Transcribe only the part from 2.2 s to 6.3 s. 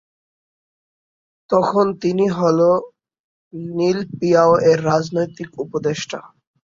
হন লিন পিয়াও-এর রাজনৈতিক উপদেষ্টা।